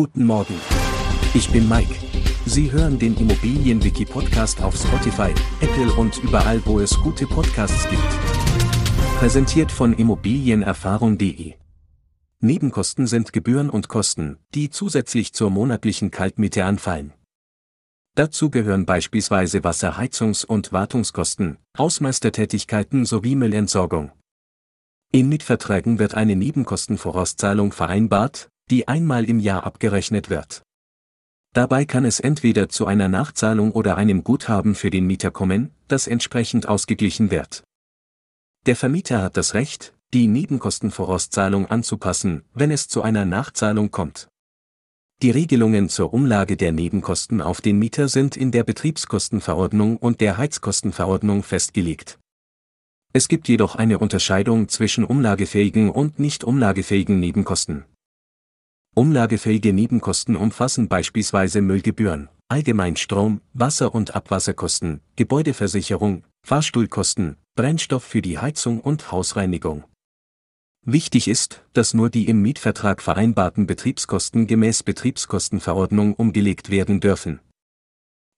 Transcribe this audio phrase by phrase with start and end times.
[0.00, 0.54] Guten Morgen.
[1.34, 1.92] Ich bin Mike.
[2.46, 8.08] Sie hören den Immobilienwiki-Podcast auf Spotify, Apple und überall, wo es gute Podcasts gibt.
[9.18, 11.54] Präsentiert von Immobilienerfahrung.de.
[12.38, 17.12] Nebenkosten sind Gebühren und Kosten, die zusätzlich zur monatlichen Kaltmiete anfallen.
[18.14, 24.12] Dazu gehören beispielsweise Wasserheizungs- und Wartungskosten, Hausmeistertätigkeiten sowie Müllentsorgung.
[25.10, 30.62] In Mietverträgen wird eine Nebenkostenvorauszahlung vereinbart, die einmal im Jahr abgerechnet wird.
[31.54, 36.06] Dabei kann es entweder zu einer Nachzahlung oder einem Guthaben für den Mieter kommen, das
[36.06, 37.64] entsprechend ausgeglichen wird.
[38.66, 44.28] Der Vermieter hat das Recht, die Nebenkostenvorauszahlung anzupassen, wenn es zu einer Nachzahlung kommt.
[45.20, 50.36] Die Regelungen zur Umlage der Nebenkosten auf den Mieter sind in der Betriebskostenverordnung und der
[50.36, 52.18] Heizkostenverordnung festgelegt.
[53.12, 57.84] Es gibt jedoch eine Unterscheidung zwischen umlagefähigen und nicht umlagefähigen Nebenkosten.
[58.98, 68.38] Umlagefähige Nebenkosten umfassen beispielsweise Müllgebühren, allgemein Strom, Wasser- und Abwasserkosten, Gebäudeversicherung, Fahrstuhlkosten, Brennstoff für die
[68.38, 69.84] Heizung und Hausreinigung.
[70.84, 77.38] Wichtig ist, dass nur die im Mietvertrag vereinbarten Betriebskosten gemäß Betriebskostenverordnung umgelegt werden dürfen.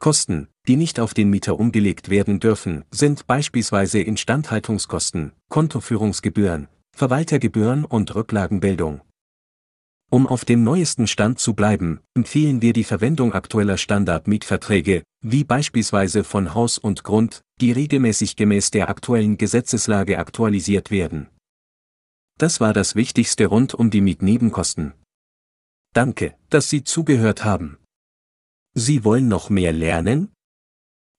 [0.00, 8.14] Kosten, die nicht auf den Mieter umgelegt werden dürfen, sind beispielsweise Instandhaltungskosten, Kontoführungsgebühren, Verwaltergebühren und
[8.14, 9.02] Rücklagenbildung.
[10.10, 16.22] Um auf dem neuesten Stand zu bleiben, empfehlen wir die Verwendung aktueller Standardmietverträge, wie beispielsweise
[16.22, 21.28] von Haus und Grund, die regelmäßig gemäß der aktuellen Gesetzeslage aktualisiert werden.
[22.38, 24.92] Das war das Wichtigste rund um die Mietnebenkosten.
[25.92, 27.78] Danke, dass Sie zugehört haben.
[28.74, 30.30] Sie wollen noch mehr lernen?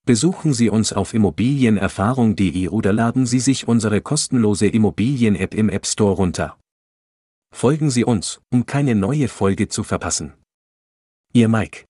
[0.05, 6.15] Besuchen Sie uns auf immobilienerfahrung.de oder laden Sie sich unsere kostenlose Immobilien-App im App Store
[6.15, 6.57] runter.
[7.53, 10.33] Folgen Sie uns, um keine neue Folge zu verpassen.
[11.33, 11.85] Ihr Mike